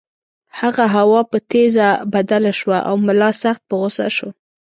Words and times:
هغه 0.59 0.85
هوا 0.95 1.21
په 1.31 1.37
ټیز 1.49 1.75
بدله 2.13 2.51
شوه 2.59 2.77
او 2.89 2.95
ملا 3.05 3.29
سخت 3.43 3.61
په 3.69 3.73
غُصه 3.81 4.07
شو. 4.17 4.29